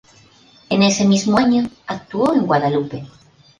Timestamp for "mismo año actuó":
1.05-2.33